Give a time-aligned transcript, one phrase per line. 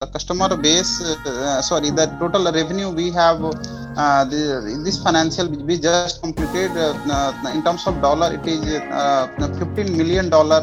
[0.00, 5.76] the customer base, uh, sorry, the total revenue we have uh, the, this financial we
[5.78, 9.28] just completed uh, uh, in terms of dollar, it is uh,
[9.58, 10.62] 15 million dollar.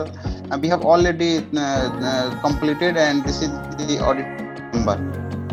[0.63, 3.50] we have already uh, completed, and this is
[3.92, 4.26] the audit
[4.73, 4.97] number.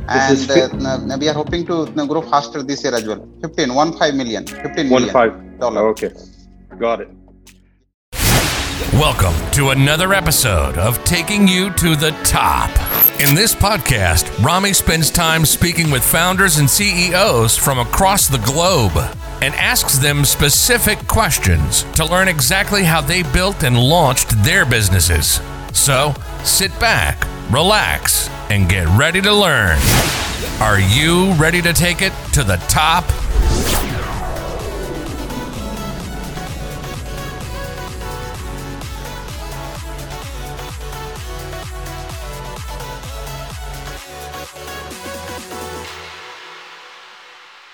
[0.09, 1.77] and fi- we are hoping to
[2.12, 3.21] grow faster this year as well.
[3.43, 5.12] 15, 1 5 million, 15 million.
[5.12, 5.82] 1 5 dollar.
[5.93, 6.11] Okay,
[6.79, 7.11] got it.
[8.95, 12.71] Welcome to another episode of Taking You to the Top.
[13.21, 18.93] In this podcast, Rami spends time speaking with founders and CEOs from across the globe
[19.43, 25.41] and asks them specific questions to learn exactly how they built and launched their businesses.
[25.73, 29.77] So, sit back, relax, and get ready to learn.
[30.61, 33.05] Are you ready to take it to the top?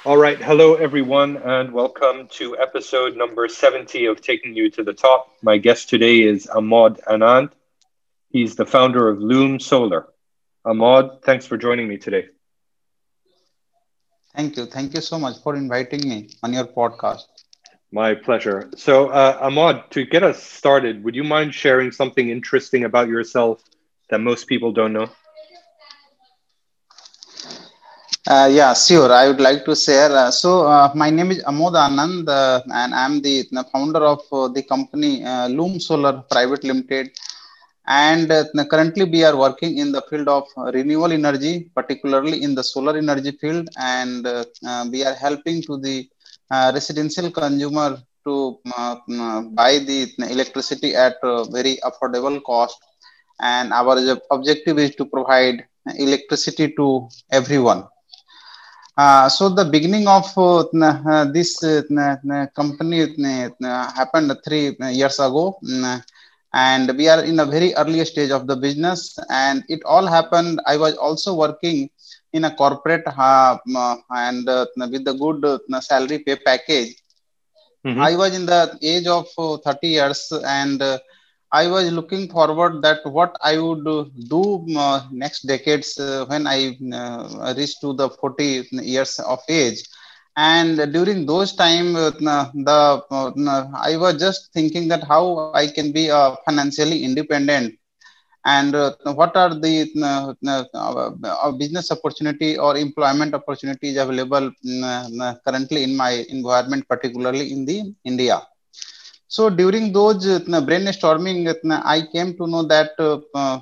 [0.04, 0.40] All right.
[0.40, 5.28] Hello, everyone, and welcome to episode number 70 of Taking You to the Top.
[5.42, 7.50] My guest today is Amod Anand.
[8.30, 10.06] He's the founder of Loom Solar.
[10.66, 12.26] Amod, thanks for joining me today.
[14.34, 14.66] Thank you.
[14.66, 17.26] Thank you so much for inviting me on your podcast.
[17.92, 18.70] My pleasure.
[18.76, 23.62] So, uh, Amod, to get us started, would you mind sharing something interesting about yourself
[24.10, 25.08] that most people don't know?
[28.28, 29.10] Uh, yeah, sure.
[29.12, 30.12] I would like to share.
[30.12, 34.20] Uh, so, uh, my name is Amod Anand, uh, and I'm the, the founder of
[34.30, 37.10] uh, the company uh, Loom Solar Private Limited.
[37.86, 38.30] And
[38.70, 43.32] currently, we are working in the field of renewable energy, particularly in the solar energy
[43.32, 44.24] field, and
[44.92, 46.08] we are helping to the
[46.50, 48.58] residential consumer to
[49.54, 52.78] buy the electricity at a very affordable cost.
[53.40, 53.98] And our
[54.30, 55.64] objective is to provide
[55.98, 57.84] electricity to everyone
[59.28, 61.82] so the beginning of uh, uh this uh,
[62.54, 63.08] company
[63.96, 65.58] happened three years ago
[66.52, 70.60] and we are in a very early stage of the business and it all happened
[70.66, 71.88] i was also working
[72.32, 74.46] in a corporate and
[74.92, 76.96] with the good salary pay package
[77.86, 78.00] mm-hmm.
[78.00, 80.82] i was in the age of 30 years and
[81.52, 83.84] I was looking forward that what I would
[84.28, 89.82] do uh, next decades uh, when I uh, reach to the 40 years of age.
[90.36, 95.78] And during those time, uh, the uh, I was just thinking that how I can
[95.78, 97.74] be uh, financially independent
[98.44, 98.72] and
[99.04, 99.86] what are the
[101.58, 104.50] business opportunity or employment opportunities available
[105.44, 108.38] currently in my environment particularly in the india
[109.34, 113.60] so during those uh, brainstorming, uh, I came to know that uh,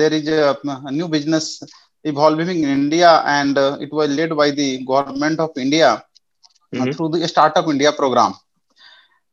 [0.00, 1.62] there is a, a, new business
[2.04, 6.02] evolving in India, and it was led by the government of India
[6.74, 6.90] mm-hmm.
[6.92, 8.32] through the Startup India program.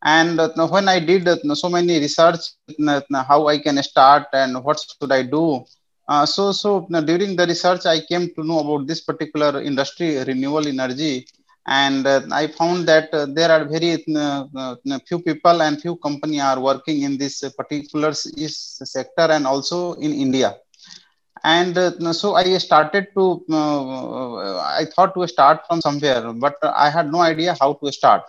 [0.04, 0.38] And
[0.76, 2.42] when I did so many research,
[3.30, 5.64] how I can start and what should I do,
[6.10, 10.68] uh, so, so during the research, I came to know about this particular industry, renewable
[10.68, 11.26] energy,
[11.68, 14.76] and uh, i found that uh, there are very uh, uh
[15.08, 20.58] few people and few company are working in this particular sector and also in india.
[21.44, 26.90] And uh, so i started to uh, i thought to start from somewhere but i
[26.90, 28.24] had no idea how to start.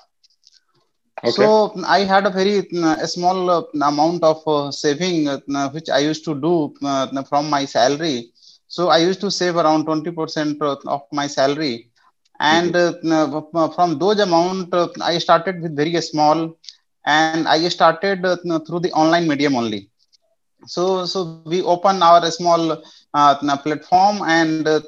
[1.18, 1.30] Okay.
[1.30, 2.68] so i had a very
[3.04, 5.26] small amount of saving
[5.74, 6.74] which i used to do
[7.28, 8.32] from my salary.
[8.66, 10.62] So i used to save around 20%
[10.96, 11.91] of my salary
[12.50, 13.56] and mm-hmm.
[13.56, 16.40] uh, from those amount uh, i started with very small
[17.06, 18.36] and i started uh,
[18.66, 19.80] through the online medium only
[20.74, 21.20] so so
[21.52, 22.64] we open our small
[23.14, 24.80] uh, platform and uh,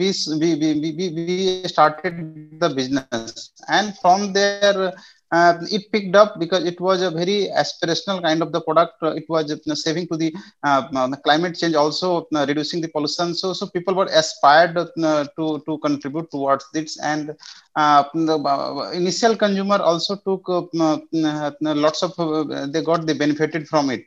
[0.00, 2.14] we, we, we, we started
[2.60, 4.92] the business and from there
[5.32, 8.94] uh, it picked up because it was a very aspirational kind of the product.
[9.02, 12.88] Uh, it was uh, saving to the uh, uh climate change, also uh, reducing the
[12.88, 13.34] pollution.
[13.34, 17.36] So, so people were aspired uh, to to contribute towards this, and
[17.76, 24.04] uh, the uh, initial consumer also took lots of they got they benefited from it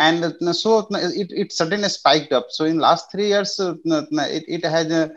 [0.00, 5.10] and so it, it suddenly spiked up so in last three years it, it has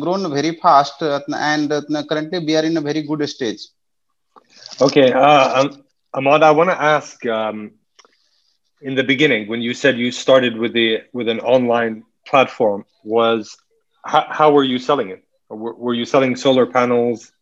[0.00, 1.70] grown very fast and
[2.08, 3.62] currently we are in a very good stage
[4.80, 5.84] Okay, uh, um,
[6.14, 7.24] Amod, I want to ask.
[7.26, 7.72] Um,
[8.80, 13.56] in the beginning, when you said you started with the with an online platform, was
[14.04, 15.22] how, how were you selling it?
[15.48, 17.32] Were, were you selling solar panels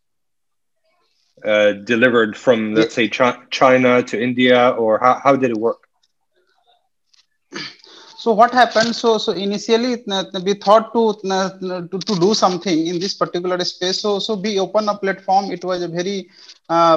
[1.45, 5.84] uh, delivered from, let's say, Ch- China to India, or how, how did it work?
[8.25, 8.97] So what happened?
[8.97, 10.03] So so initially
[10.49, 14.01] we thought to, to to do something in this particular space.
[14.01, 15.51] So so we open a platform.
[15.51, 16.31] It was a very
[16.71, 16.97] uh,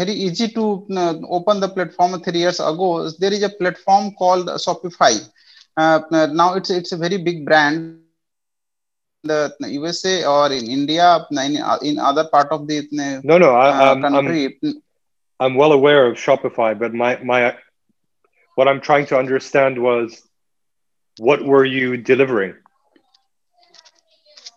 [0.00, 0.64] very easy to
[1.38, 3.10] open the platform three years ago.
[3.18, 5.14] There is a platform called shopify.
[5.76, 6.00] Uh,
[6.32, 7.80] now it's it's a very big brand.
[9.24, 11.56] The usa or in india in,
[11.88, 12.88] in other part of the
[13.22, 14.82] no no I, uh, country I'm,
[15.40, 17.54] I'm well aware of shopify but my my
[18.54, 20.22] what I'm trying to understand was
[21.18, 22.54] what were you delivering?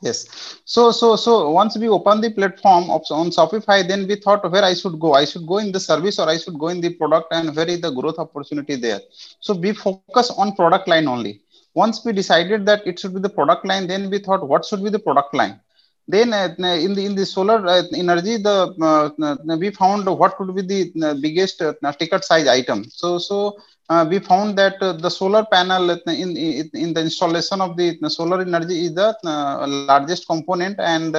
[0.01, 0.60] Yes.
[0.66, 4.63] So so so once we open the platform of, on Shopify, then we thought where
[4.63, 5.13] I should go.
[5.13, 7.69] I should go in the service or I should go in the product and where
[7.69, 9.00] is the growth opportunity there.
[9.40, 11.42] So we focus on product line only.
[11.74, 14.84] Once we decided that it should be the product line, then we thought what should
[14.84, 15.60] be the product line
[16.07, 20.54] then uh, in the in the solar uh, energy the uh, we found what would
[20.56, 21.62] be the biggest
[21.98, 23.57] ticket size item so so
[23.89, 27.97] Uh, we found that uh, the solar panel in, in in the installation of the
[28.09, 31.15] solar energy is the uh, largest component and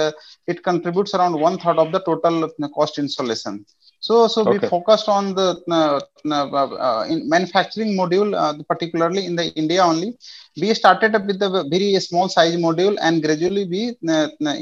[0.47, 3.65] it contributes around one third of the total cost installation
[4.07, 4.59] so, so okay.
[4.59, 5.99] we focused on the uh,
[6.31, 10.19] uh, in manufacturing module, uh, particularly in the India only.
[10.61, 13.97] We started up with a very small size module, and gradually we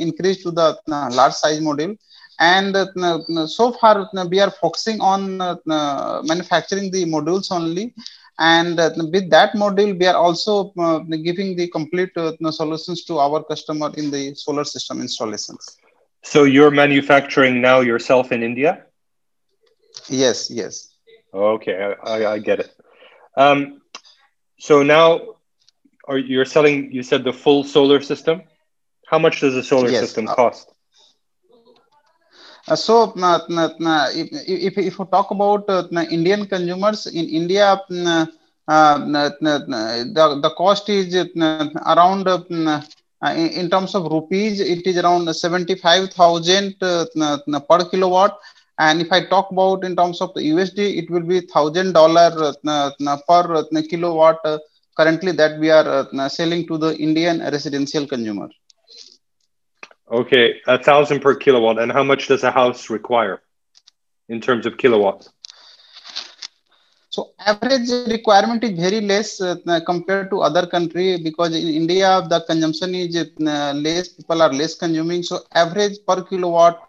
[0.06, 1.98] increased to the large size module.
[2.42, 7.94] And uh, so far, we are focusing on uh, manufacturing the modules only.
[8.38, 10.72] And uh, with that module, we are also
[11.28, 12.10] giving the complete
[12.50, 15.78] solutions to our customer in the solar system installations.
[16.22, 18.86] So you're manufacturing now yourself in India?
[20.08, 20.88] Yes, yes.
[21.32, 22.70] Okay, I, I get it.
[23.36, 23.82] Um,
[24.58, 25.36] so now,
[26.08, 26.90] are you're selling?
[26.90, 28.42] You said the full solar system.
[29.06, 30.00] How much does a solar yes.
[30.00, 30.71] system uh, cost?
[32.72, 37.28] Uh, so, uh, uh, uh, if, if, if we talk about uh, Indian consumers in
[37.28, 38.26] India, uh,
[38.66, 41.14] the, the cost is
[41.94, 42.26] around
[43.36, 48.38] in, terms of rupees, it is around 75,000 per kilowatt
[48.78, 52.54] and if I talk about in terms of the USD, it will be thousand dollar
[52.66, 52.90] uh,
[53.28, 54.38] per kilowatt
[54.96, 58.48] currently that we are selling to the Indian residential consumer.
[60.12, 61.78] Okay, a thousand per kilowatt.
[61.78, 63.42] And how much does a house require
[64.28, 65.30] in terms of kilowatts?
[67.10, 69.56] So average requirement is very less uh,
[69.86, 74.08] compared to other country because in India the consumption is uh, less.
[74.08, 75.22] People are less consuming.
[75.22, 76.80] So average per kilowatt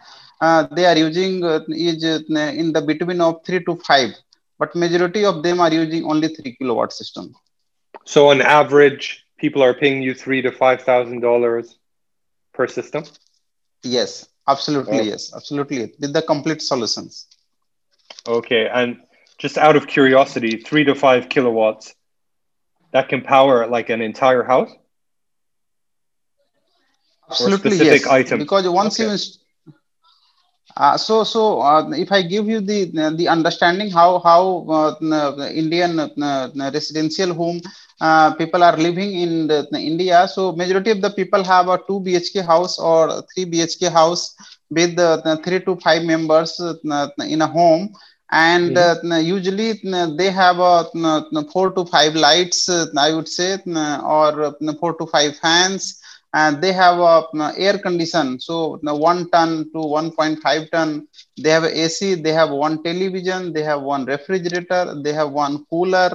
[0.42, 4.10] uh, they are using uh, is uh, in the between of 3 to 5
[4.60, 7.34] but majority of them are using only 3 kilowatt system
[8.14, 11.76] so on average people are paying you 3 to 5000 dollars
[12.54, 13.04] per system
[13.84, 15.04] yes absolutely oh.
[15.04, 17.28] yes absolutely with the complete solutions
[18.28, 18.98] okay and
[19.38, 21.96] just out of curiosity 3 to 5 kilowatts
[22.92, 24.72] that can power like an entire house
[27.30, 28.40] absolutely yes item?
[28.40, 29.12] because once okay.
[29.12, 29.18] you
[30.76, 32.86] uh, so, so uh, if I give you the
[33.16, 37.62] the understanding how how uh, Indian uh, residential home
[38.02, 42.00] uh, people are living in the, India, so majority of the people have a two
[42.00, 44.36] BHK house or three BHK house
[44.72, 44.98] with
[45.44, 47.94] three to five members in a home,
[48.32, 49.26] and mm-hmm.
[49.26, 49.74] usually
[50.18, 50.86] they have a
[51.52, 52.68] four to five lights,
[52.98, 56.03] I would say, or four to five fans
[56.34, 58.40] and they have a uh, air condition.
[58.40, 61.08] So 1 ton to 1.5 ton
[61.42, 66.12] they have ac they have one television they have one refrigerator they have one cooler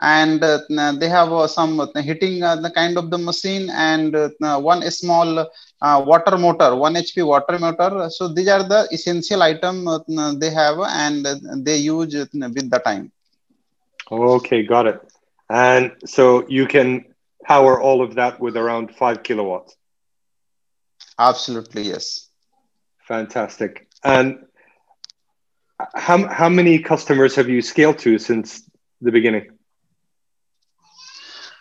[0.00, 0.58] and uh,
[1.00, 4.82] they have uh, some uh, heating uh, the kind of the machine and uh, one
[4.90, 5.46] small
[5.80, 8.08] water motor 1 hp water motor.
[8.10, 9.86] So these are the essential item
[10.38, 11.26] they have and
[11.64, 13.12] they use with the time.
[14.10, 15.00] Okay got it.
[15.48, 17.13] And so you can
[17.44, 19.76] power all of that with around five kilowatts.
[21.18, 22.28] Absolutely, yes.
[23.06, 23.86] Fantastic.
[24.02, 24.46] And
[25.94, 28.68] how, how many customers have you scaled to since
[29.00, 29.50] the beginning?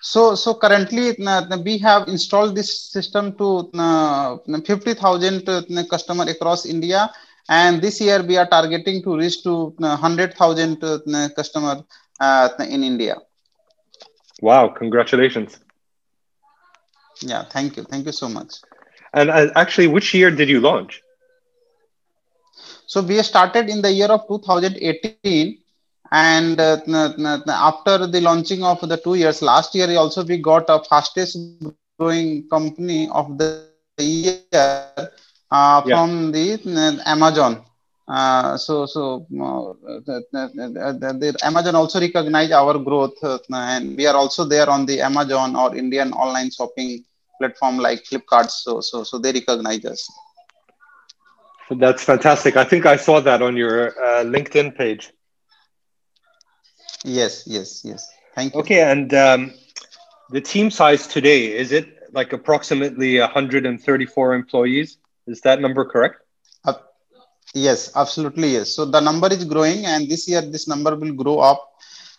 [0.02, 1.16] So, so currently
[1.64, 7.10] we have installed this system to uh, 50,000 uh, customer across India.
[7.48, 11.84] And this year we are targeting to reach to 100,000 uh, customer
[12.20, 13.18] uh, in India.
[14.42, 15.60] Wow, congratulations
[17.28, 17.84] yeah thank you.
[17.84, 18.56] Thank you so much.
[19.14, 21.02] And uh, actually which year did you launch?
[22.86, 25.58] So we started in the year of 2018
[26.12, 26.78] and uh,
[27.50, 31.38] after the launching of the two years last year also we got a fastest
[31.98, 33.66] growing company of the
[33.98, 35.08] year uh,
[35.50, 35.82] yeah.
[35.86, 37.64] from the uh, amazon.
[38.06, 39.74] Uh, so so uh,
[40.06, 44.86] the, the, the, Amazon also recognize our growth, uh, and we are also there on
[44.86, 47.06] the Amazon or Indian online shopping
[47.40, 48.50] platform like Flipkart.
[48.50, 50.10] So so so they recognize us.
[51.72, 52.58] That's fantastic.
[52.58, 55.12] I think I saw that on your uh, LinkedIn page.
[57.04, 58.10] Yes, yes, yes.
[58.36, 58.60] Thank you.
[58.62, 59.54] Okay, and um,
[60.30, 64.98] the team size today is it like approximately 134 employees?
[65.28, 66.18] Is that number correct?
[66.66, 66.74] Uh,
[67.54, 68.76] yes, absolutely yes.
[68.76, 71.73] So the number is growing, and this year this number will grow up.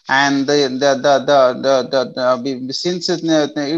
[0.08, 2.02] And the the the the, the,
[2.42, 3.08] the, the since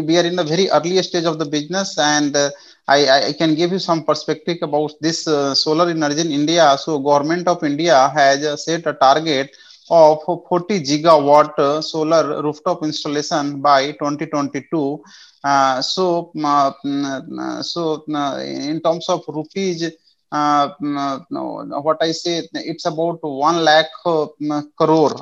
[0.07, 2.49] we are in a very early stage of the business, and uh,
[2.87, 6.75] I, I can give you some perspective about this uh, solar energy in India.
[6.77, 9.51] So government of India has uh, set a target
[9.89, 15.01] of 40 gigawatt uh, solar rooftop installation by 2022
[15.43, 19.83] uh, so uh, mm, so uh, in terms of rupees
[20.31, 25.15] uh, mm, what i say it's about 1 lakh mm, crore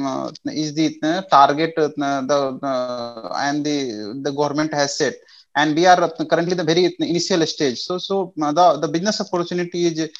[0.00, 2.58] Uh, is the uh, target uh, the,
[3.46, 3.78] and the
[4.24, 5.14] the government has set
[5.56, 10.10] and we are currently the very initial stage so so the, the business opportunity is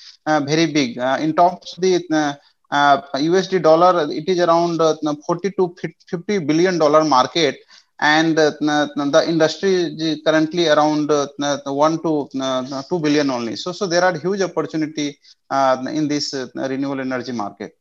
[0.53, 2.39] very big in terms of the
[2.71, 5.75] uh, USD dollar, it is around uh, 40 to
[6.09, 7.57] 50 billion dollar market,
[8.01, 11.29] and uh, the industry is currently around uh,
[11.65, 13.57] 1 to uh, 2 billion only.
[13.57, 15.19] So, so there are huge opportunity
[15.51, 17.77] uh, in this renewable energy market.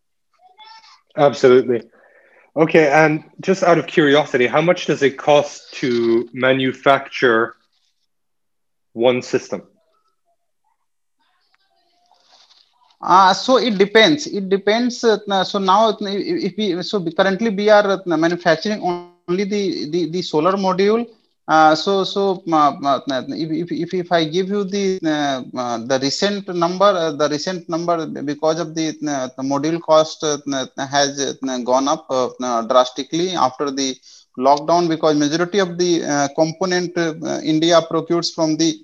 [1.18, 1.82] Absolutely.
[2.56, 7.56] Okay, and just out of curiosity, how much does it cost to manufacture
[8.94, 9.64] one system?
[13.02, 14.28] Uh, so it depends.
[14.28, 15.04] It depends.
[15.04, 20.22] Uh, so now, if we so currently we are uh, manufacturing only the the, the
[20.22, 21.06] solar module.
[21.46, 25.00] Uh, so so uh, uh if, if, if I give you the
[25.56, 30.22] uh, the recent number, the recent number because of the, the module cost
[30.78, 32.08] has gone up
[32.70, 33.96] drastically after the
[34.40, 36.98] lockdown because majority of the component
[37.44, 38.80] India procures from the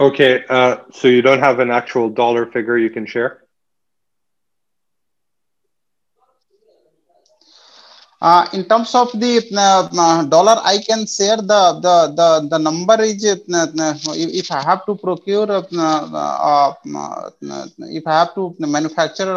[0.00, 0.44] Okay,
[0.92, 3.42] so you don't have an actual dollar figure you can share?
[8.22, 12.58] Uh, in terms of the uh, uh, dollar, I can share the the the, the
[12.58, 16.72] number is uh, uh, if I have to procure uh,
[17.98, 19.28] if I have to manufacture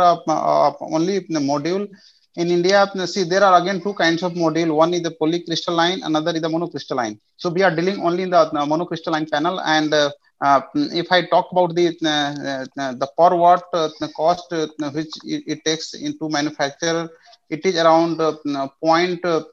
[0.97, 1.89] only the module
[2.35, 2.85] in India.
[3.07, 4.75] See, there are again two kinds of module.
[4.75, 7.17] One is the polycrystalline, another is the monocrystalline.
[7.37, 9.95] So we are dealing only in the monocrystalline panel and.
[10.41, 15.59] Uh, if I talk about the uh, the per watt uh, cost which it, it,
[15.63, 17.09] takes into manufacture
[17.49, 19.45] it is around uh, uh, point uh,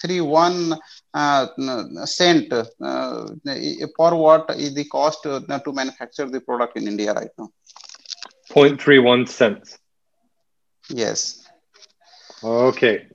[0.00, 0.74] three one
[2.04, 7.50] cent per watt is the cost to manufacture the product in India right now.
[8.50, 9.78] 0.31 cents.
[10.90, 11.46] Yes.
[12.42, 13.06] Okay,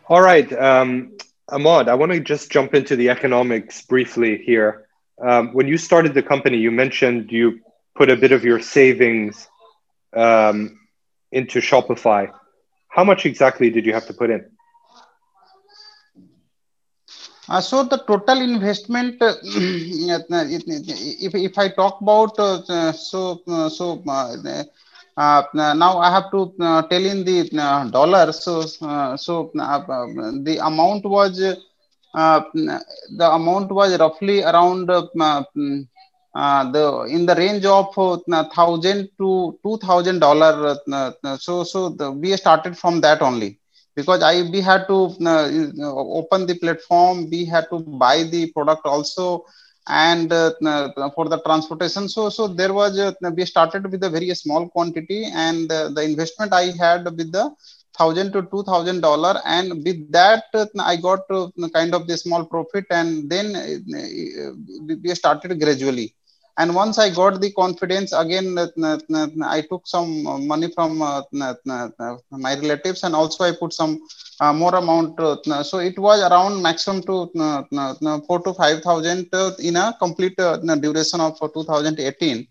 [0.08, 1.18] All right, um,
[1.50, 4.88] Amod, I want to just jump into the economics briefly here.
[5.22, 7.60] Um, when you started the company, you mentioned you
[7.96, 9.48] put a bit of your savings
[10.16, 10.80] um,
[11.32, 12.32] into Shopify.
[12.88, 14.50] How much exactly did you have to put in?
[17.50, 24.02] Uh, so the total investment, uh, if, if I talk about, uh, so, uh, so
[24.08, 24.38] uh,
[25.18, 28.32] uh, now I have to uh, tell in the uh, dollar.
[28.32, 31.38] So, so the amount was
[32.14, 35.08] the amount was roughly around the
[37.10, 37.94] in the range of
[38.56, 40.76] thousand to two thousand dollar.
[41.40, 43.59] so, so the, we started from that only
[43.96, 44.98] because I we had to
[46.20, 47.30] open the platform.
[47.30, 49.46] We had to buy the product also
[49.88, 50.52] and uh,
[51.16, 55.26] for the transportation so so there was uh, we started with a very small quantity
[55.34, 57.46] and uh, the investment i had with the
[57.98, 60.44] thousand to two thousand dollar and with that
[60.80, 61.22] i got
[61.74, 63.48] kind of the small profit and then
[65.04, 66.14] we started gradually
[66.62, 70.10] and once i got the confidence again uh, uh, uh, i took some
[70.52, 70.98] money from
[72.46, 73.94] my relatives and also i put some
[74.42, 75.20] uh, more amount
[75.72, 77.16] so it was around maximum to
[78.28, 79.30] 4 to 5000
[79.70, 80.38] in a complete
[80.86, 82.48] duration of 2018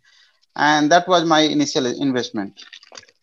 [0.57, 2.53] and that was my initial investment.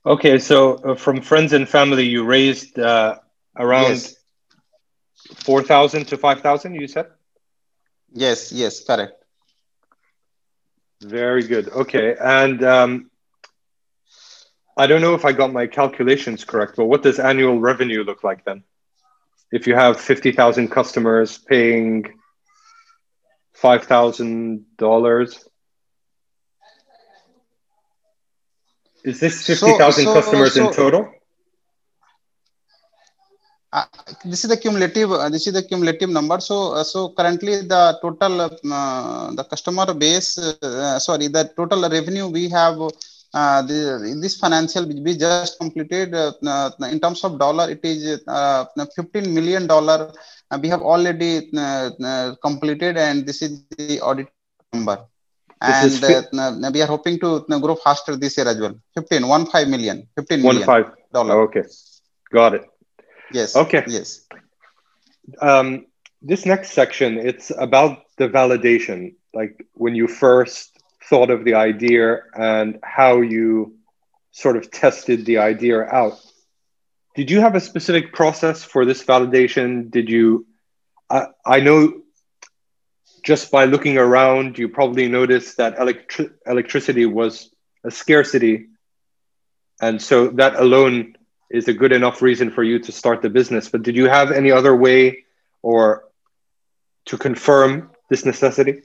[0.06, 3.15] Okay so uh, from friends and family you raised uh,
[3.58, 4.15] around yes.
[5.46, 7.08] 4000 to 5000 you said?
[8.13, 9.25] Yes yes correct
[11.02, 11.70] very good.
[11.70, 12.16] Okay.
[12.20, 13.12] And um,
[14.78, 18.24] I don't know if I got my calculations correct, but what does annual revenue look
[18.24, 18.64] like then?
[19.52, 22.06] If you have 50,000 customers paying
[23.62, 25.44] $5,000,
[29.06, 31.14] is this 50,000 so, so, customers so, in total?
[33.75, 33.84] Uh,
[34.32, 36.39] this is the cumulative uh, this is the cumulative number.
[36.39, 42.27] So uh, so currently the total uh, the customer base uh, sorry the total revenue
[42.38, 42.77] we have
[43.39, 43.79] uh, the,
[44.22, 46.15] this financial we just completed
[46.94, 48.22] in terms of dollar it is
[48.96, 50.00] 15 million dollar
[50.62, 51.34] we have already
[52.48, 54.29] completed and this is the audit
[54.74, 55.00] number.
[55.60, 58.75] And we are hoping to grow faster this year as well.
[58.94, 60.88] 15 1 5 million 15 million one five.
[61.12, 61.41] dollar.
[61.48, 61.63] Okay.
[62.32, 62.65] Got it
[63.36, 63.56] Yes.
[63.56, 63.84] Okay.
[63.88, 64.25] Yes.
[65.42, 65.88] Um,
[66.22, 70.72] this next section, it's about the validation, like when you first
[71.10, 73.75] thought of the idea and how you
[74.31, 76.18] sort of tested the idea out.
[77.16, 79.92] Did you have a specific process for this validation?
[79.92, 80.46] Did you?
[81.09, 82.01] I, I know
[83.24, 87.50] just by looking around, you probably noticed that electri- electricity was
[87.83, 88.68] a scarcity.
[89.81, 91.18] And so that alone
[91.55, 93.70] is a good enough reason for you to start the business.
[93.70, 95.25] But did you have any other way
[95.61, 96.05] or
[97.05, 98.81] to confirm this necessity?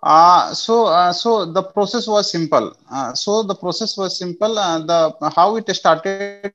[0.00, 2.76] Uh, so uh, so the process was simple.
[2.90, 4.58] Uh, so the process was simple.
[4.58, 6.52] Uh, the how it started.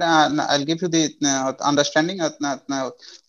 [0.00, 2.18] Uh, I'll give you the uh, understanding.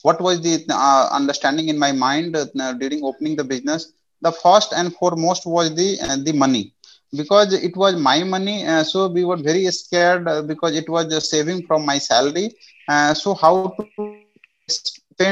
[0.01, 0.65] What was the
[1.11, 2.35] understanding in my mind
[2.79, 3.93] during opening the business?
[4.21, 6.73] The first and foremost was the the money
[7.15, 11.08] because it was my money uh, so we were very scared uh, because it was
[11.08, 12.52] just saving from my salary.
[12.88, 14.78] Uh, so how to spend this money?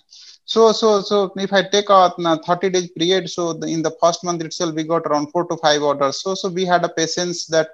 [0.52, 2.10] So, so, so if I take a
[2.46, 5.82] 30 days period, so in the first month itself, we got around four to five
[5.82, 6.20] orders.
[6.22, 7.70] So, so we had a patience that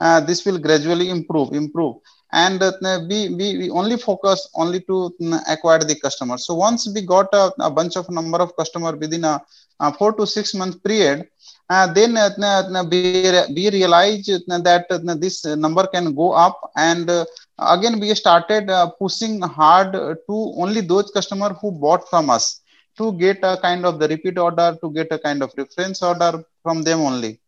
[0.00, 1.96] uh, this will gradually improve, improve.
[2.32, 2.72] And uh,
[3.08, 5.12] we, we, we only focus only to
[5.48, 6.38] acquire the customer.
[6.38, 9.42] So once we got a, a bunch of number of customer within a,
[9.80, 11.28] a four to six month period,
[11.68, 16.70] uh, then uh, we, we realize that this number can go up.
[16.76, 17.10] And
[17.58, 22.60] again we started pushing hard to only those customer who bought from us
[22.98, 26.44] to get a kind of the repeat order to get a kind of reference order
[26.62, 27.40] from them only.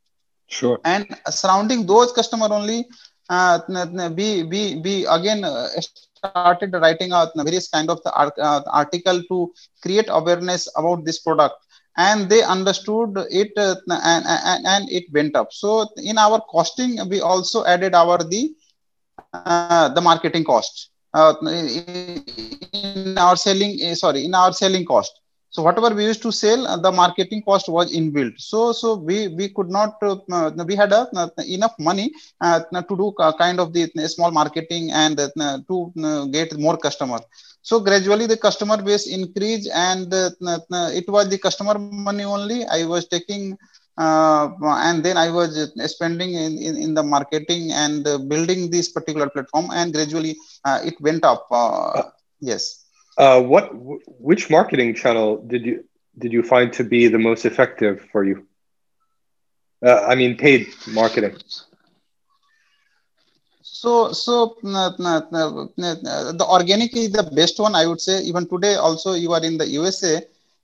[0.46, 0.78] Sure.
[0.84, 2.86] And surrounding those customer only
[3.32, 5.44] uh, we, we, again
[6.22, 8.12] started writing out various kind of the
[8.80, 11.56] article to create awareness about this product.
[11.96, 15.52] And they understood it uh, and, and, and, it went up.
[15.52, 18.54] So in our costing we also added our the
[19.34, 20.90] uh, the marketing cost.
[21.14, 21.34] Uh,
[22.72, 25.20] in our selling uh, sorry in our selling cost
[25.54, 29.16] so whatever we used to sell uh, the marketing cost was inbuilt so so we
[29.38, 30.92] we could not uh, we had
[31.56, 32.06] enough money
[32.88, 33.06] to do
[33.42, 33.84] kind of the
[34.16, 35.18] small marketing and
[35.68, 35.76] to
[36.36, 37.20] get more customer.
[37.70, 40.30] so gradually the customer base increased and uh,
[41.00, 43.56] it was the customer money only i was taking
[44.04, 44.48] uh,
[44.88, 45.50] and then i was
[45.94, 50.80] spending in, in, in the marketing and uh, building this particular platform and gradually uh,
[50.84, 52.02] it went up uh,
[53.18, 53.70] uh, what
[54.20, 55.84] which marketing channel did you
[56.18, 58.46] did you find to be the most effective for you?
[59.82, 61.36] I mean paid marketing.
[63.62, 68.16] So so the organic is the best one i would say.
[68.30, 70.16] Even today also you are in the usa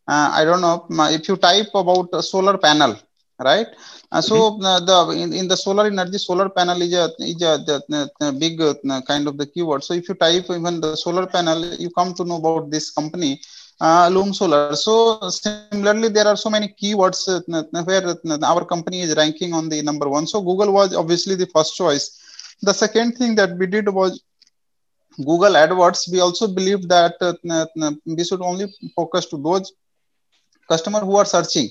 [0.09, 2.97] uh, i don't know if you type about solar panel
[3.39, 3.69] right
[4.13, 4.87] uh, so mm-hmm.
[4.87, 8.61] the in, in, the solar energy solar panel is a is a the, the big
[8.61, 12.13] uh, kind of the keyword so if you type even the solar panel you come
[12.13, 13.41] to know about this company
[13.81, 19.03] uh, loom solar so similarly there are so many keywords uh, where uh, our company
[19.03, 22.07] is ranking on the number one so google was obviously the first choice
[22.63, 24.23] the second thing that we did was
[25.19, 26.11] Google AdWords.
[26.13, 27.35] We also believe that uh,
[28.07, 29.73] we should only focus to those
[30.69, 31.71] customer who are searching.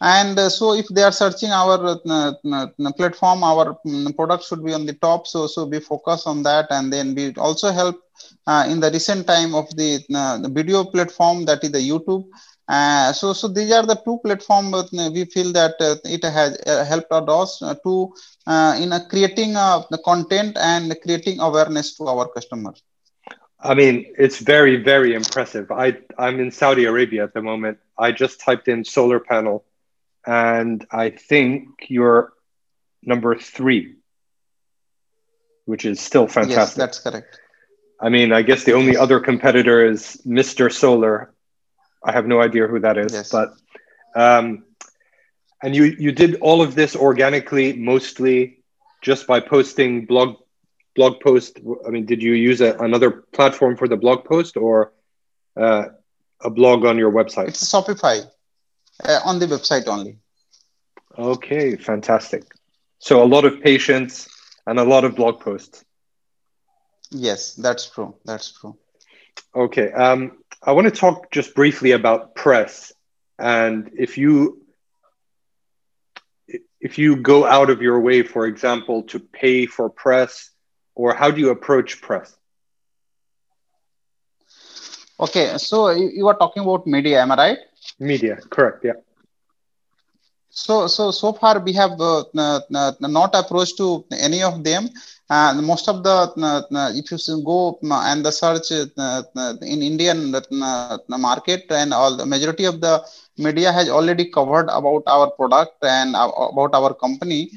[0.00, 4.72] And uh, so if they are searching our uh, platform, our um, product should be
[4.72, 5.26] on the top.
[5.26, 6.66] So, so we focus on that.
[6.70, 8.00] And then we also help
[8.46, 12.24] uh, in the recent time of the, the video platform that is the YouTube
[12.70, 16.56] uh, so, so these are the two platforms uh, we feel that uh, it has
[16.86, 18.14] helped us to
[18.80, 22.80] in creating the content and creating awareness to our customers.
[23.58, 25.70] I mean, it's very, very impressive.
[25.72, 27.78] I, I'm in Saudi Arabia at the moment.
[27.98, 29.64] I just typed in solar panel,
[30.26, 32.32] and I think you're
[33.02, 33.96] number three,
[35.64, 36.56] which is still fantastic.
[36.58, 37.40] Yes, that's correct.
[38.00, 40.72] I mean, I guess the only other competitor is Mr.
[40.72, 41.34] Solar,
[42.02, 43.30] I have no idea who that is, yes.
[43.30, 43.52] but
[44.14, 44.64] um,
[45.62, 48.62] and you you did all of this organically, mostly
[49.02, 50.36] just by posting blog
[50.96, 51.60] blog post.
[51.86, 54.92] I mean, did you use a, another platform for the blog post or
[55.56, 55.86] uh,
[56.42, 57.48] a blog on your website?
[57.48, 58.26] It's Shopify
[59.04, 60.18] uh, on the website only.
[61.18, 62.44] Okay, fantastic.
[62.98, 64.28] So a lot of patience
[64.66, 65.84] and a lot of blog posts.
[67.12, 68.14] Yes, that's true.
[68.24, 68.76] That's true.
[69.54, 69.90] Okay.
[69.92, 72.92] Um, I want to talk just briefly about press,
[73.38, 74.58] and if you
[76.80, 80.50] if you go out of your way, for example, to pay for press,
[80.94, 82.36] or how do you approach press?
[85.20, 87.58] Okay, so you are talking about media, am I right?
[87.98, 88.84] Media, correct?
[88.84, 88.92] Yeah.
[90.64, 92.24] So, so so far we have uh,
[93.00, 94.88] not approached to any of them
[95.30, 96.16] and most of the
[96.50, 97.78] uh, if you go
[98.10, 99.22] and the search uh,
[99.72, 100.98] in indian uh,
[101.28, 102.94] market and all the majority of the
[103.46, 107.50] media has already covered about our product and about our company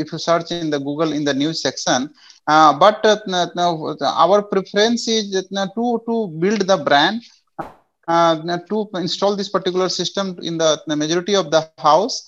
[0.00, 2.08] if you search in the google in the news section
[2.46, 5.30] uh, but uh, our preference is
[5.78, 7.20] to to build the brand
[8.06, 12.24] uh, to install this particular system in the, the majority of the house.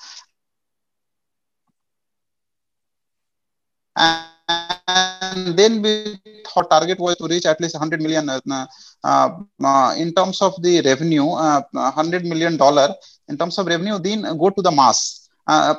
[3.96, 8.66] And then we thought target was to reach at least 100 million uh,
[9.04, 9.30] uh,
[9.62, 12.94] uh, in terms of the revenue uh, 100 million dollar.
[13.28, 15.74] In terms of revenue then go to the mass uh,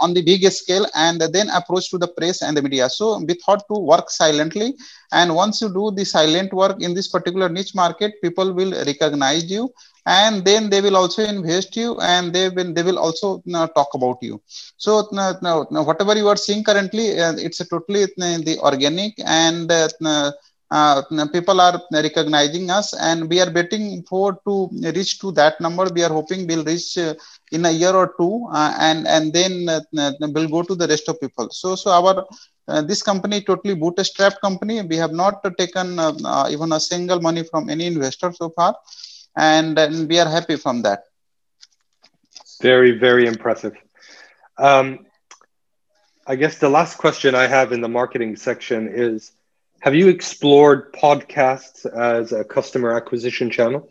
[0.00, 2.88] on the big scale and then approach to the press and the media.
[2.88, 4.74] So we thought to work silently.
[5.12, 9.50] And once you do the silent work in this particular niche market, people will recognize
[9.50, 9.72] you
[10.06, 13.88] and then they will also invest you and they will they will also uh, talk
[13.94, 14.40] about you
[14.76, 19.70] so uh, whatever you are seeing currently uh, it's totally uh, the organic and
[20.72, 25.60] uh, uh, people are recognizing us and we are betting for to reach to that
[25.60, 25.86] number.
[25.94, 27.14] We are hoping we'll reach uh,
[27.50, 29.80] in a year or two uh, and and then uh,
[30.34, 31.48] we'll go to the rest of people.
[31.50, 32.26] So so our
[32.68, 34.80] uh, this company totally bootstrap company.
[34.82, 38.76] We have not taken uh, even a single money from any investor so far
[39.36, 41.04] and, and we are happy from that.
[42.62, 43.74] Very very impressive.
[44.58, 45.06] Um,
[46.26, 49.32] i guess the last question i have in the marketing section is
[49.82, 53.88] have you explored podcasts as a customer acquisition channel?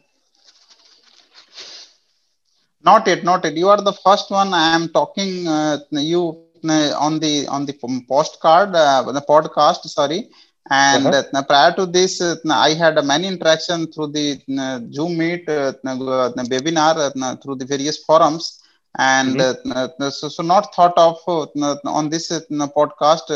[2.82, 3.58] Not yet, not yet.
[3.58, 7.74] You are the first one I am talking uh, you uh, on the on the
[8.08, 9.82] postcard, uh, the podcast.
[9.84, 10.30] Sorry,
[10.70, 11.24] and uh-huh.
[11.34, 16.96] uh, prior to this, uh, I had many interaction through the uh, Zoom meet, webinar,
[17.44, 18.64] through the various forums,
[18.98, 20.10] and mm-hmm.
[20.10, 23.28] so, so not thought of on this podcast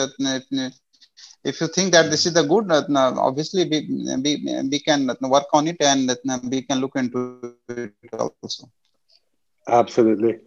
[1.45, 2.83] if you think that this is the good uh,
[3.27, 3.77] obviously we,
[4.23, 4.31] we,
[4.71, 6.11] we can work on it and
[6.49, 8.69] we can look into it also.
[9.67, 10.39] Absolutely.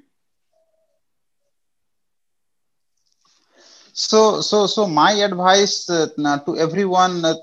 [3.93, 6.07] So, so, so my advice uh,
[6.45, 7.35] to everyone uh,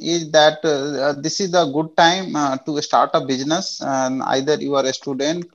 [0.00, 3.80] is that uh, this is a good time uh, to start a business.
[3.82, 5.46] And either you are a student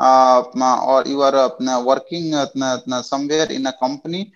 [0.00, 0.42] uh,
[0.86, 4.32] or you are uh, working uh, somewhere in a company.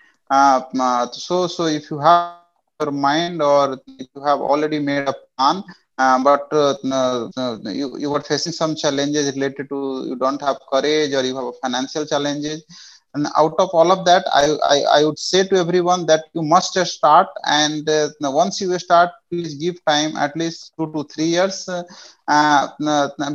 [1.11, 2.25] so, so if you have
[2.79, 5.63] your mind or you have already made a plan,
[6.23, 6.47] but
[7.71, 11.53] you, you are facing some challenges related to you don't have courage or you have
[11.61, 12.65] financial challenges,
[13.13, 16.43] and out of all of that I, I, I would say to everyone that you
[16.43, 21.25] must start and uh, once you start please give time at least two to three
[21.37, 21.83] years uh,
[22.27, 22.67] uh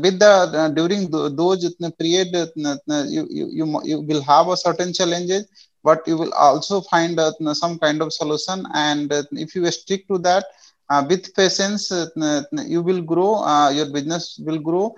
[0.02, 5.46] with the uh, during those period you, you, you, you will have a certain challenges
[5.82, 7.18] but you will also find
[7.52, 8.64] some kind of solution.
[8.74, 10.44] And if you stick to that
[10.90, 14.94] uh, with patience uh, you will grow uh, your business will grow.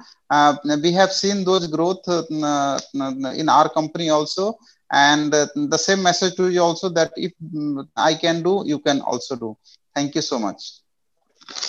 [0.82, 4.56] We have seen those growth in our company also.
[4.90, 9.00] And the same message to you also that if mm, i can do you can
[9.00, 9.56] also do.
[9.94, 10.60] Thank you so much.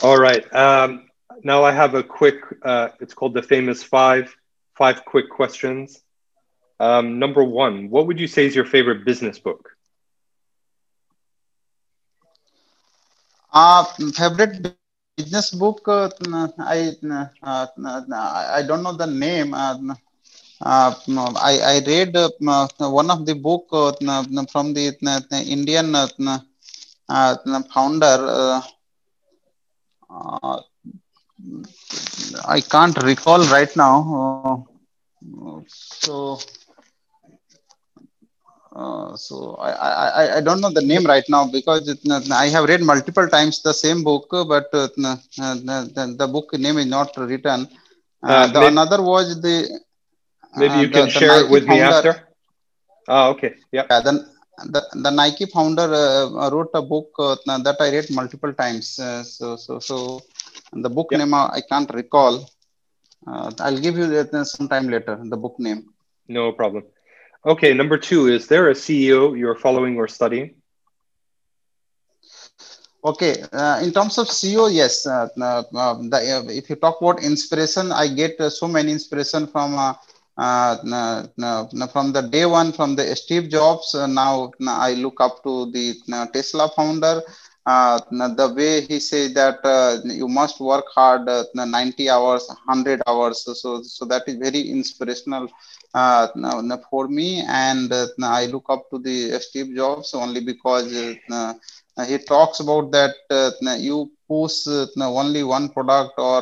[0.02, 0.44] All right.
[0.54, 1.10] Um,
[1.44, 4.36] now i have a quick uh, it's called the famous five
[4.76, 6.04] five quick questions
[6.84, 9.76] um, number one what would you say is your favorite business book
[13.54, 13.84] Uh,
[14.16, 15.38] favorite business book,
[15.88, 17.26] uh, I, uh,
[18.18, 19.54] I don't know the name.
[19.54, 19.94] Uh,
[20.62, 20.94] uh,
[21.50, 22.30] I, I read uh,
[22.90, 23.68] one of the book
[24.52, 25.94] from the Indian
[27.74, 28.62] founder.
[32.48, 34.68] I can't recall right now.
[35.68, 36.38] so
[38.76, 42.00] uh, so I, I, I don't know the name right now because it,
[42.32, 46.88] I have read multiple times the same book, but uh, the, the, book name is
[46.88, 47.68] not written.
[48.24, 49.80] Uh, uh the maybe, another was the.
[50.56, 52.28] Maybe you can the, share it with founder, me after.
[53.08, 53.54] Oh, okay.
[53.72, 53.86] Yeah.
[53.92, 54.26] yeah the,
[54.66, 55.88] the, the Nike founder
[56.52, 58.90] wrote a book that I read multiple times.
[58.90, 60.22] so so so
[60.72, 61.20] the book yeah.
[61.20, 62.50] name I can't recall.
[63.28, 64.08] I'll give you
[64.46, 65.94] some time later the book name.
[66.28, 66.86] No problem.
[67.46, 70.56] Okay, number two, is there a CEO you're following or studying?
[73.04, 75.06] Okay, uh, in terms of CEO, yes.
[75.06, 78.94] Uh, uh, um, the, uh, if you talk about inspiration, I get uh, so many
[78.94, 79.94] inspiration from uh,
[80.78, 83.94] from the day one from the Steve Jobs.
[83.94, 85.96] now I look up to the
[86.32, 87.22] Tesla founder.
[87.66, 87.98] Uh,
[88.40, 93.38] the way he says that uh, you must work hard uh, 90 hours 100 hours
[93.62, 95.48] so so that is very inspirational
[96.90, 97.94] for me and
[98.40, 100.90] i look up to the steve jobs only because
[102.10, 103.14] he talks about that
[103.88, 103.98] you
[104.28, 104.58] push
[105.22, 106.42] only one product or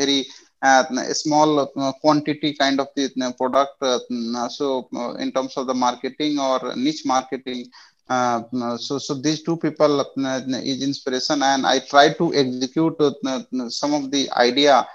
[0.00, 0.24] very
[0.62, 3.76] uh, small uh, quantity kind of the product.
[3.82, 7.64] Uh, so in terms of the marketing or niche marketing,
[8.08, 12.96] uh, so so these two people uh, uh, is inspiration and i try to execute
[13.00, 14.86] uh, uh, uh some of the idea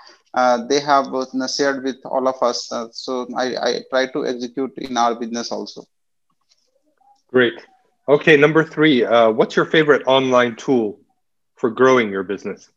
[0.68, 1.06] they have
[1.56, 2.74] shared with all of us.
[2.94, 5.84] So I, I try to execute in our business also.
[7.28, 7.54] Great.
[8.08, 11.00] Okay number three what's your favorite online tool
[11.56, 12.70] for growing your business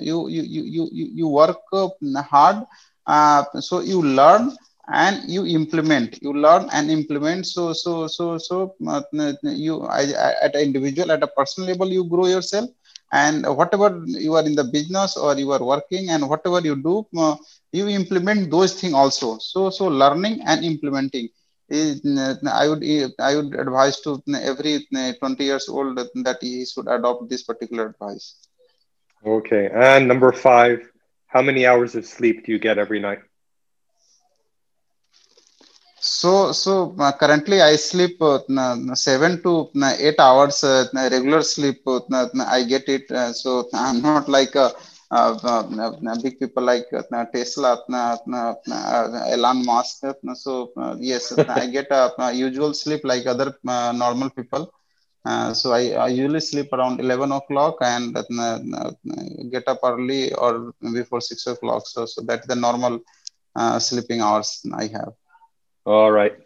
[0.00, 1.88] you, you, you, you, you work uh,
[2.22, 2.64] hard.
[3.06, 4.52] Uh, so you learn
[4.92, 6.20] and you implement.
[6.22, 7.46] You learn and implement.
[7.46, 8.74] So, so, so, so
[9.42, 12.68] you at an individual, at a personal level, you grow yourself
[13.12, 17.06] and whatever you are in the business or you are working and whatever you do
[17.18, 17.36] uh,
[17.72, 21.28] you implement those things also so so learning and implementing
[21.68, 24.74] is uh, i would uh, i would advise to uh, every
[25.20, 25.96] 20 years old
[26.28, 28.26] that he should adopt this particular advice
[29.26, 30.80] okay and number 5
[31.26, 33.18] how many hours of sleep do you get every night
[36.00, 38.38] so, so uh, currently I sleep uh,
[38.94, 41.82] seven to eight hours uh, regular sleep.
[41.86, 43.34] I get it.
[43.34, 44.72] so I'm not like a,
[45.10, 47.82] Um, uh, big people like uh, uh, Tesla,
[49.32, 50.04] Elon Musk.
[50.34, 54.72] So yes, I get a, usual sleep like other normal people.
[55.24, 58.58] Uh, so I, I, usually sleep around 11 o'clock and uh,
[59.50, 61.86] get up early or before 6 o'clock.
[61.86, 63.00] So, so that's the normal
[63.54, 65.12] uh, sleeping hours I have.
[65.84, 66.36] All right.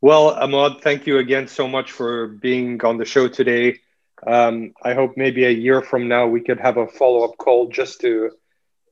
[0.00, 3.78] Well, Amod, thank you again so much for being on the show today.
[4.26, 7.68] Um, I hope maybe a year from now we could have a follow up call
[7.68, 8.30] just to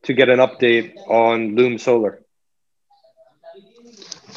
[0.04, 2.20] to get an update on Loom Solar.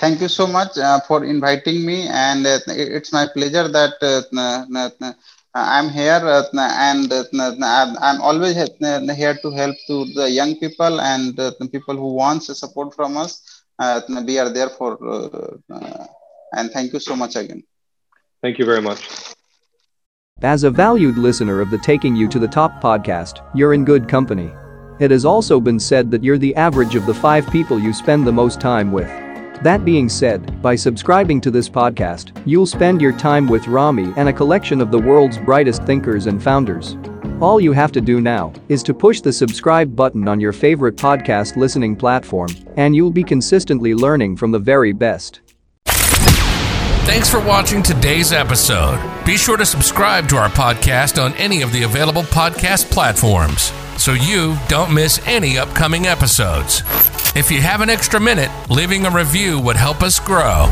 [0.01, 5.13] Thank you so much uh, for inviting me, and uh, it's my pleasure that uh,
[5.53, 7.23] I'm here, uh, and uh,
[7.99, 12.93] I'm always here to help to the young people and the people who wants support
[12.93, 13.63] from us.
[13.79, 16.05] Uh, we are there for uh, uh,
[16.53, 17.63] and thank you so much again.
[18.41, 19.35] Thank you very much
[20.43, 24.07] as a valued listener of the Taking You to the Top podcast, you're in good
[24.07, 24.51] company.
[24.99, 28.25] It has also been said that you're the average of the five people you spend
[28.25, 29.07] the most time with.
[29.63, 34.29] That being said, by subscribing to this podcast, you'll spend your time with Rami and
[34.29, 36.95] a collection of the world's brightest thinkers and founders.
[37.41, 40.95] All you have to do now is to push the subscribe button on your favorite
[40.95, 45.41] podcast listening platform, and you'll be consistently learning from the very best.
[47.07, 48.99] Thanks for watching today's episode.
[49.25, 54.11] Be sure to subscribe to our podcast on any of the available podcast platforms so
[54.11, 56.83] you don't miss any upcoming episodes.
[57.33, 60.67] If you have an extra minute, leaving a review would help us grow.